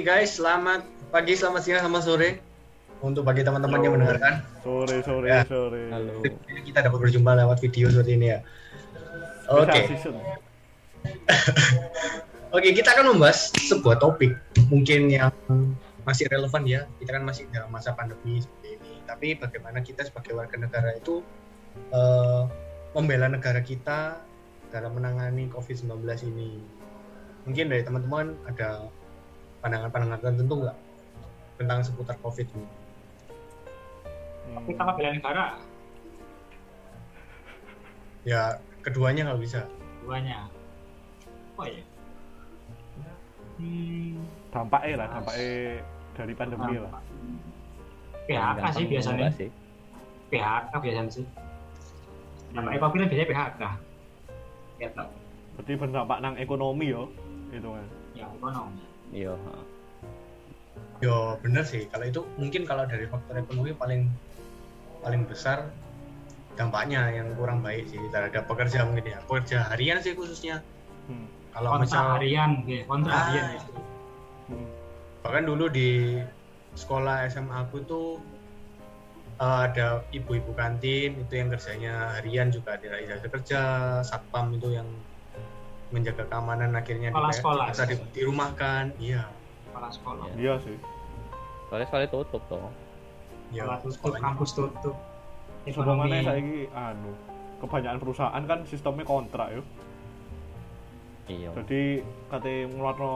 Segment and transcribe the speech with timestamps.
[0.00, 0.80] Guys, selamat
[1.12, 2.40] pagi, selamat siang, selamat sore
[3.04, 4.40] untuk bagi teman-teman yang mendengarkan.
[4.64, 5.44] Sore, sore, Ya.
[5.44, 5.92] sore.
[5.92, 6.24] Halo.
[6.64, 8.40] Kita dapat berjumpa lewat video seperti ini ya.
[9.52, 10.16] Oke, season.
[12.56, 14.32] oke kita akan membahas sebuah topik
[14.72, 15.28] mungkin yang
[16.08, 16.88] masih relevan ya.
[16.96, 19.04] Kita kan masih dalam masa pandemi seperti ini.
[19.04, 21.20] Tapi bagaimana kita sebagai warga negara itu
[21.92, 22.42] eh,
[22.96, 24.16] membela negara kita
[24.72, 26.56] dalam menangani COVID-19 ini.
[27.44, 28.88] Mungkin dari teman-teman ada
[29.60, 30.78] pandangan-pandangan tertentu nggak
[31.60, 32.66] tentang seputar COVID ini?
[34.50, 34.64] Hmm.
[34.66, 35.46] kita mah bela negara
[38.20, 39.64] Ya keduanya kalau bisa.
[40.04, 40.48] duanya
[41.56, 41.84] oh ya
[43.60, 44.16] hmm,
[44.50, 45.52] Dampaknya lah, dampaknya
[46.18, 46.92] dari pandemi lah.
[48.26, 49.48] PHK sih biasanya sih.
[50.34, 51.24] PHK biasanya sih
[52.50, 53.62] Nama apabila biasanya PHK
[54.80, 55.08] ya tau
[55.54, 57.12] Berarti berdampak nang ekonomi yo.
[57.52, 57.86] Itu kan.
[58.16, 59.34] ya ekonomi Iya.
[61.00, 61.88] Yo bener sih.
[61.88, 64.10] Kalau itu mungkin kalau dari faktor ekonomi paling
[65.00, 65.72] paling besar
[66.58, 69.18] dampaknya yang kurang baik sih terhadap pekerja mungkin ya.
[69.24, 70.60] Pekerja harian sih khususnya.
[71.08, 71.26] Hmm.
[71.50, 73.22] Kalau kontrak misal harian ya kontrak Ah.
[73.26, 73.72] harian itu
[74.50, 74.66] Hmm.
[75.22, 76.18] bahkan dulu di
[76.74, 78.18] sekolah SMA aku tuh
[79.40, 83.60] eh, ada ibu-ibu kantin itu yang kerjanya harian juga ada yang kerja
[84.02, 84.86] satpam itu yang
[85.90, 87.66] menjaga keamanan akhirnya Kepala di- sekolah.
[87.68, 89.26] bisa di, dirumahkan iya
[89.66, 90.34] kepala sekolah Iya.
[90.36, 90.76] Iya sih.
[91.66, 92.70] Soalnya sekali tutup toh.
[93.50, 94.94] ya sekolah tutup kampus tutup
[95.60, 96.40] Sebenarnya ekonomi saya
[96.88, 97.12] anu
[97.58, 99.62] kebanyakan perusahaan kan sistemnya kontrak yo.
[101.26, 101.50] Iya.
[101.52, 101.82] Jadi
[102.26, 103.14] kate ngeluarno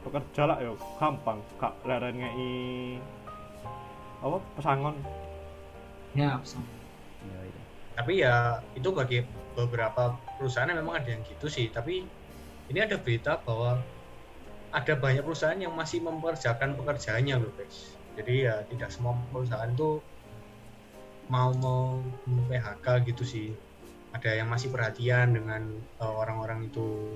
[0.00, 2.98] pekerja lah yo gampang gak leren ngei
[4.20, 4.94] apa pesangon
[6.12, 6.62] ya pesan
[7.24, 7.62] Iya, iya.
[7.94, 9.22] Tapi ya itu bagi
[9.54, 11.70] beberapa perusahaan memang ada yang gitu sih.
[11.70, 12.02] Tapi
[12.70, 13.78] ini ada berita bahwa
[14.74, 17.94] ada banyak perusahaan yang masih memperkerjakan pekerjaannya loh guys.
[18.18, 20.02] Jadi ya tidak semua perusahaan tuh
[21.30, 22.02] mau mau
[22.50, 23.48] PHK gitu sih.
[24.14, 27.14] Ada yang masih perhatian dengan eh, orang-orang itu.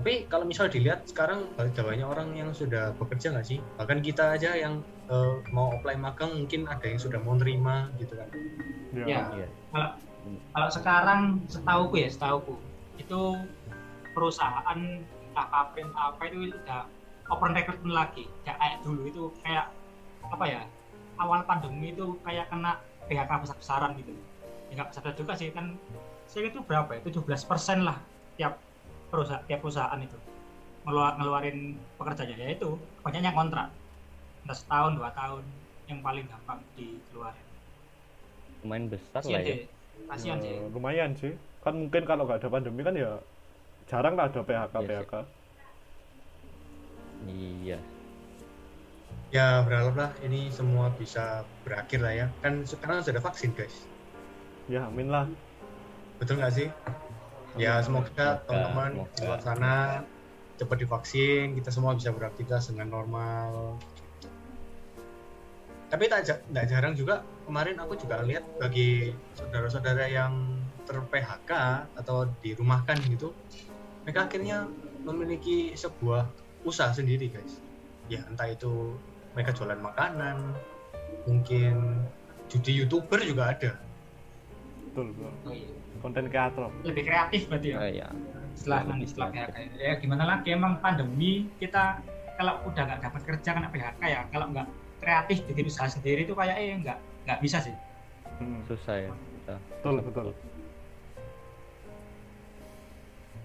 [0.00, 3.58] Tapi kalau misal dilihat sekarang ada banyak orang yang sudah bekerja nggak sih?
[3.76, 8.14] Bahkan kita aja yang eh, mau apply magang mungkin ada yang sudah mau nerima gitu
[8.16, 8.28] kan.
[8.92, 9.04] Ya.
[9.32, 9.46] Iya.
[9.68, 9.88] kalau
[10.52, 12.56] kalau sekarang setauku ya setauku
[12.96, 13.20] itu
[14.12, 14.78] perusahaan
[15.32, 15.46] entah
[15.76, 16.82] entah apa itu udah
[17.32, 18.24] open recruitment lagi.
[18.44, 19.72] Ya kayak dulu itu kayak
[20.28, 20.60] apa ya
[21.16, 24.12] awal pandemi itu kayak kena PHK besar-besaran gitu.
[24.68, 25.76] Ya nggak besar juga sih kan
[26.28, 27.96] saya itu berapa ya 17 persen lah
[28.36, 28.60] tiap
[29.08, 30.18] perusahaan tiap perusahaan itu.
[30.88, 33.68] Ngeluar, ngeluarin pekerjanya ya itu banyak yang kontrak
[34.52, 35.44] setahun dua tahun
[35.86, 37.46] yang paling gampang dikeluarin
[38.60, 39.46] Lumayan besar lah ya.
[39.46, 39.58] sih
[40.04, 41.32] kasihan sih Eh, lumayan sih.
[41.58, 43.18] Kan mungkin kalau nggak ada pandemi kan ya
[43.84, 44.88] jarang lah ada PHK Iya sih.
[44.88, 45.14] PHK.
[47.28, 47.78] Iya.
[49.28, 53.84] ya berharaplah ini semua bisa berakhir lah ya kan sekarang sudah vaksin guys
[54.66, 55.28] Ya amin lah.
[56.16, 56.68] betul nggak sih
[57.54, 59.74] ya semoga Semoga, teman-teman di luar sana
[60.56, 63.76] cepat divaksin kita semua bisa beraktivitas dengan normal
[65.88, 70.32] tapi tak ja- nggak jarang juga kemarin aku juga lihat bagi saudara-saudara yang
[70.84, 71.50] ter PHK
[71.96, 73.32] atau dirumahkan gitu
[74.04, 74.68] mereka akhirnya
[75.00, 76.28] memiliki sebuah
[76.62, 77.60] usaha sendiri guys
[78.06, 78.96] ya entah itu
[79.32, 80.56] mereka jualan makanan
[81.24, 82.04] mungkin
[82.48, 83.72] judi youtuber juga ada
[84.88, 85.12] Betul.
[85.44, 85.68] Oh iya.
[85.98, 86.70] Konten kreator.
[86.82, 88.08] lebih kreatif berarti ya Oh, iya.
[88.54, 89.30] setelah nanti setelah.
[89.30, 92.00] PHK ya gimana lagi emang pandemi kita
[92.34, 94.66] kalau udah nggak dapat kerja kena PHK ya kalau nggak
[94.98, 97.74] kreatif bikin usaha sendiri itu kayak eh nggak nggak bisa sih.
[98.38, 98.62] Hmm.
[98.66, 99.10] Susah ya.
[99.10, 99.54] Kita.
[99.78, 100.26] Betul, betul.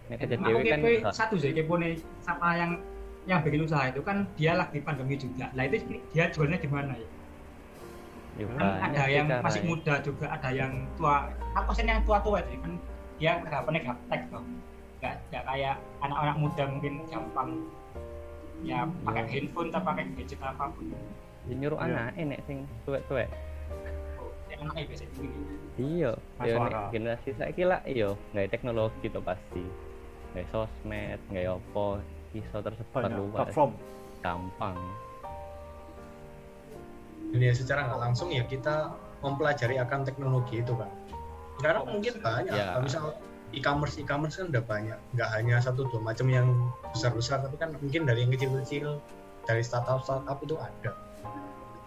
[0.03, 0.62] Ini kerja aku dewe
[1.02, 2.72] kan satu sih kepo nih sama yang
[3.24, 5.47] yang bikin usaha itu kan dia lagi pandemi juga.
[5.56, 5.80] Lah itu
[6.12, 7.09] dia jualnya di mana ya?
[8.34, 11.31] Ya, kan ada yang masih muda juga ada yang tua.
[11.54, 12.74] Aku sih yang tua tua itu kan
[13.22, 14.44] dia harapannya gaptek tuh.
[15.00, 17.50] Nggak nggak kayak anak-anak muda mungkin gampang.
[18.63, 20.88] Ya pakai handphone atau pakai gadget apa pun
[21.44, 21.86] Ya, nyuruh Iya.
[21.86, 23.30] anak enek sing tuwek-tuwek.
[24.63, 25.36] biasa begini
[25.75, 26.86] Iya, ya nek akal.
[26.90, 29.60] generasi saiki lah iya, nggak teknologi to pasti.
[30.31, 31.88] Nggak sosmed, nggak apa,
[32.31, 33.72] iso tersebar Banyak luas, platform.
[34.22, 34.78] gampang.
[37.30, 40.86] dan ya secara nggak langsung ya kita mempelajari akan teknologi itu kan
[41.56, 42.66] sekarang mungkin banyak Ya.
[42.69, 43.04] kalau misal
[43.50, 46.46] e-commerce e-commerce kan udah banyak nggak hanya satu dua macam yang
[46.88, 48.88] besar besar tapi kan mungkin dari yang kecil kecil
[49.44, 50.94] dari startup startup itu ada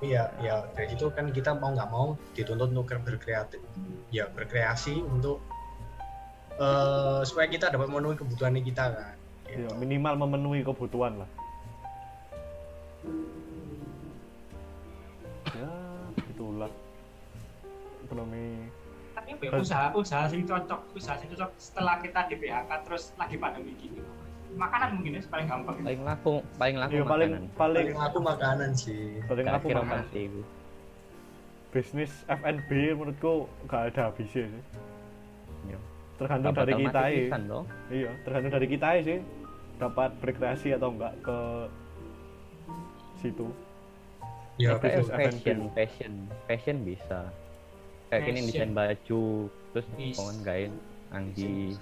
[0.05, 3.65] Iya, ya dari itu kan kita mau nggak mau dituntut untuk berkreatif,
[4.13, 5.41] ya berkreasi untuk
[6.61, 9.17] uh, supaya kita dapat memenuhi kebutuhan kita kan.
[9.49, 9.65] Ya.
[9.65, 11.31] Ya, minimal memenuhi kebutuhan lah.
[15.57, 15.73] Ya,
[16.29, 16.69] itulah
[18.05, 18.69] ekonomi.
[19.17, 23.41] Tapi ya, usaha usaha sih cocok, usaha sih cocok setelah kita di PHK terus lagi
[23.41, 24.05] pandemi gini
[24.55, 28.19] makanan mungkin ya paling gampang paling laku paling laku Iya paling makanan paling Paling aku
[28.21, 29.03] makanan sih.
[29.25, 30.41] paling Gak aku kira makan pasti iku.
[31.69, 33.33] bisnis F&B menurutku
[33.67, 34.63] gak ada habisnya sih
[35.67, 35.79] Iya.
[36.17, 37.27] tergantung Gak dari kita ya
[37.91, 39.19] iya tergantung dari kita ya sih
[39.77, 41.39] dapat berkreasi atau enggak ke
[43.17, 43.49] situ
[44.57, 45.69] Ya, bisnis fashion, F&B.
[45.77, 46.13] fashion,
[46.49, 47.29] fashion bisa.
[48.09, 48.49] Kayak gini Fashion.
[48.49, 49.23] desain baju,
[49.69, 50.73] terus kongen gain
[51.13, 51.77] anggi.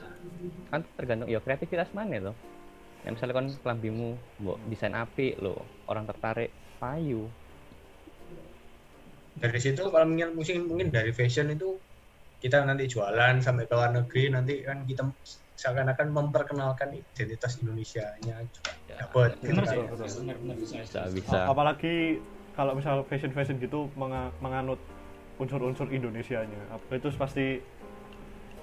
[0.69, 2.37] Kan tergantung ya kreativitas mana loh.
[3.05, 6.51] Ya, misalnya kan kelambimu mbok desain api lo, orang tertarik
[6.81, 7.29] payu.
[9.35, 11.83] dari situ kalau mungkin mungkin mungkin dari fashion itu
[12.39, 15.11] kita nanti jualan sampai ke luar negeri nanti kan kita
[15.59, 19.75] seakan-akan memperkenalkan identitas Indonesia-nya juga Ya, dapat gitu kan.
[20.55, 22.21] bisa bisa bisa apalagi
[22.55, 24.79] kalau misal fashion fashion gitu menga- menganut
[25.43, 27.59] unsur-unsur Indonesianya itu pasti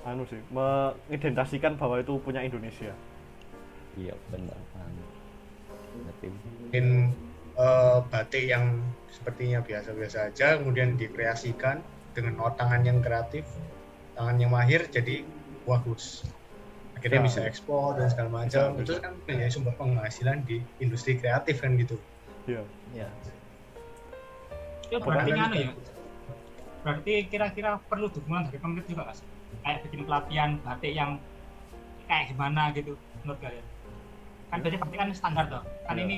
[0.07, 2.93] anu sih mengidentasikan bahwa itu punya Indonesia.
[3.99, 4.57] Iya benar.
[5.91, 6.85] Berarti mungkin
[7.59, 8.79] eh, batik yang
[9.11, 11.83] sepertinya biasa-biasa aja kemudian dikreasikan
[12.15, 13.47] dengan oh, tangan yang kreatif
[14.15, 15.23] tangan yang mahir jadi
[15.63, 16.25] bagus.
[16.97, 17.27] Akhirnya Ya.
[17.27, 18.77] bisa ekspor dan segala macam.
[18.77, 19.01] Bisa, itu bisa.
[19.01, 21.97] kan menjadi sumber penghasilan di industri kreatif kan gitu.
[22.45, 22.61] Iya.
[22.93, 23.09] Ya
[24.91, 25.71] itu berarti Apakah anu ya
[26.81, 29.27] berarti kira-kira perlu dukungan dari pemerintah juga sih?
[29.61, 31.11] Kayak bikin pelatihan batik yang
[32.05, 33.65] kayak gimana gitu menurut kalian?
[34.49, 36.03] Kan berarti pasti kan standar tuh kan Iya.
[36.03, 36.17] ini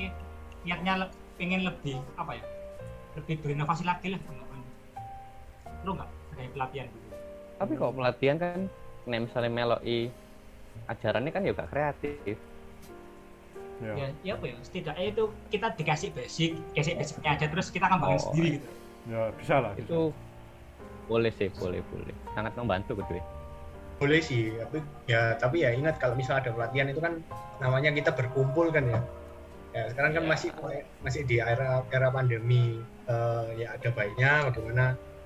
[0.64, 2.44] niatnya le- pengen lebih apa ya
[3.14, 4.60] lebih berinovasi lagi lah teman-teman
[5.82, 7.06] perlu nggak ada pelatihan gitu?
[7.54, 8.58] Tapi kok pelatihan kan
[9.04, 9.98] nek misalnya meloi
[10.88, 12.36] ajarannya kan juga kreatif.
[13.84, 17.86] Iya ya, ya apa ya setidaknya itu kita dikasih basic dikasih basicnya aja terus kita
[17.90, 18.68] kembangin Oh, sendiri gitu.
[19.04, 19.90] Ya bisa lah bisa.
[21.06, 22.14] Boleh sih boleh boleh.
[22.34, 23.22] Sangat membantu kedua
[23.94, 27.22] boleh sih tapi ya tapi ya ingat kalau misal ada pelatihan itu kan
[27.62, 29.00] namanya kita berkumpul kan ya.
[29.74, 30.30] Ya sekarang kan Ya.
[30.30, 30.50] masih
[31.02, 32.82] masih di era era pandemi.
[33.06, 34.84] Eh, ya ada baiknya bagaimana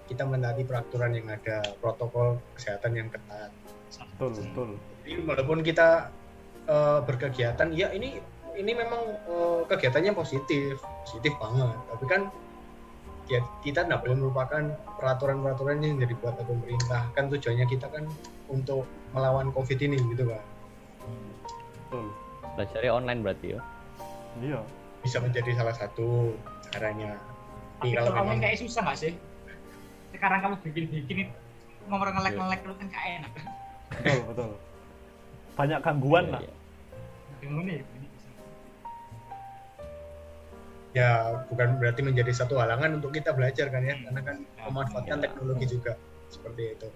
[0.08, 3.52] kita mentaati peraturan yang ada protokol kesehatan yang ketat.
[4.16, 4.68] Betul betul.
[5.04, 6.12] Jadi walaupun kita
[6.68, 8.20] eh, berkegiatan ya ini
[8.56, 11.76] ini memang eh, kegiatannya positif positif banget.
[11.88, 12.22] Tapi kan
[13.28, 14.62] ya kita tidak boleh melupakan
[14.96, 17.06] peraturan-peraturan yang dibuat oleh pemerintah.
[17.12, 18.04] Kan tujuannya kita kan
[18.48, 20.42] untuk melawan covid ini gitu kan
[21.88, 22.04] betul.
[22.56, 23.60] Belajarnya online berarti ya?
[24.44, 24.60] Iya.
[25.00, 26.36] Bisa menjadi salah satu
[26.68, 27.16] caranya.
[27.80, 29.12] Tapi Iya, kalau kalau memang- kayak susah nggak sih?
[30.12, 31.18] Sekarang kamu bikin-bikin
[31.88, 33.32] ngomong ngelek ngelek terus kan kayak enak.
[33.88, 34.50] Betul betul.
[35.56, 36.40] Banyak gangguan Iya, lah.
[36.44, 36.52] iya.
[40.90, 41.06] Ya ini
[41.46, 44.02] bukan berarti menjadi satu halangan untuk kita belajar kan ya Hmm.
[44.06, 45.22] karena kan Ya, memanfaatkan ya.
[45.22, 45.92] teknologi juga
[46.28, 46.88] seperti itu.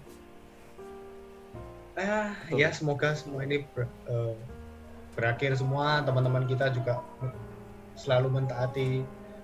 [1.93, 2.57] Ah Betul.
[2.57, 4.35] ya semoga semua ini ber- eh,
[5.13, 6.01] berakhir semua.
[6.01, 6.99] Teman-teman kita juga
[7.93, 9.01] selalu mentaati.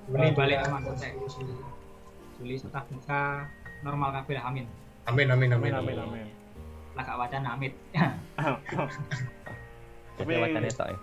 [0.08, 1.42] Kembali balik konstitusi.
[2.36, 2.56] Juli.
[2.58, 3.46] Tetap muka
[3.82, 4.66] normal kabeh lah amin.
[5.06, 6.28] Amin amin amin, amin amin amin.
[6.98, 7.74] Lah gak wacana amit
[10.18, 10.98] Tapi- wacana itu ya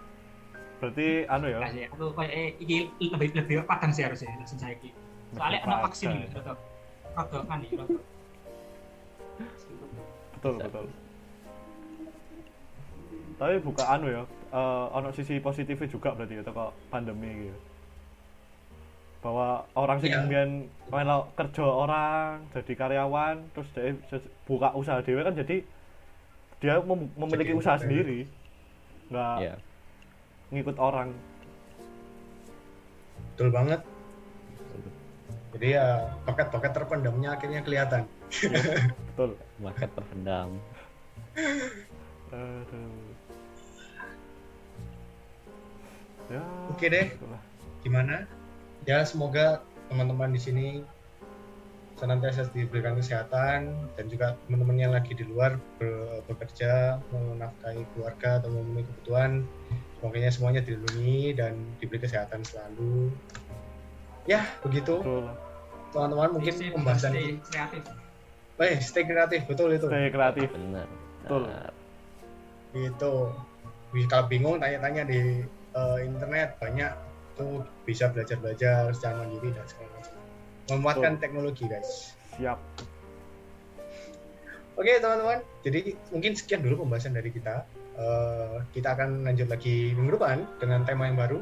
[0.77, 1.59] berarti anu ya.
[1.63, 4.91] Kasih aku kayak eh, iki lebih lebih padang sih harusnya langsung saya iki.
[5.33, 6.53] Soalnya anak vaksin gitu rada
[7.17, 7.85] rada kan rada.
[10.37, 10.87] Betul betul.
[13.37, 17.59] Tapi buka anu ya eh ono sisi positifnya juga berarti ya teko pandemi gitu
[19.21, 20.23] bahwa orang sing Iya.
[20.23, 20.51] mbiyen
[20.87, 23.91] melo kerja orang jadi karyawan terus dia
[24.47, 25.67] buka usaha dewe kan jadi
[26.63, 28.31] dia mem- memiliki Jadi usaha sendiri.
[29.11, 29.55] Nggak ya
[30.51, 31.11] ngikut orang
[33.35, 33.81] betul banget
[35.57, 35.87] jadi ya
[36.29, 38.05] bakat-bakat terpendamnya akhirnya kelihatan
[39.13, 40.51] betul bakat terpendam
[42.33, 43.15] Aduh.
[46.33, 47.07] ya Oke deh.
[47.13, 47.43] itulah.
[47.87, 48.27] gimana
[48.85, 50.67] ya semoga teman-teman di sini
[51.97, 55.57] senantiasa diberikan kesehatan dan juga teman-teman yang lagi di luar
[56.29, 59.33] bekerja menafkahi keluarga atau memenuhi kebutuhan
[59.97, 63.11] semoga semuanya dilindungi dan diberi kesehatan selalu.
[64.29, 65.01] Ya begitu.
[65.01, 65.27] Betul.
[65.95, 67.83] Teman-teman mungkin Stay pembahasan stay ini kreatif.
[68.61, 69.41] Eh stay kreatif.
[69.49, 69.87] Betul itu.
[69.89, 70.49] Stay kreatif.
[70.53, 70.89] Benar.
[71.25, 71.43] Betul.
[72.77, 73.15] itu
[73.95, 75.41] Bisa- kalau bingung tanya-tanya di
[75.77, 76.61] eh, internet.
[76.61, 76.93] Banyak
[77.37, 80.17] tuh bisa belajar-belajar secara mandiri dan segala macam.
[80.67, 82.13] Memanfaatkan teknologi guys.
[82.37, 82.59] Siap
[84.77, 85.41] oke teman-teman.
[85.65, 87.65] Jadi mungkin sekian dulu pembahasan dari kita.
[87.97, 91.41] Eh, kita akan lanjut lagi minggu depan dengan tema yang baru.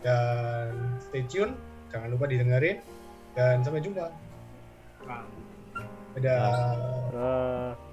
[0.00, 1.58] Dan stay tune.
[1.90, 2.78] Jangan lupa didengerin.
[3.34, 4.06] Dan sampai jumpa.
[5.06, 5.24] Nah.
[6.18, 6.38] dadah.
[7.14, 7.89] Eh,